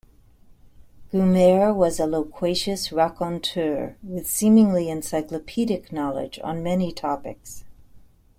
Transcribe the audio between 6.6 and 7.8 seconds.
many topics.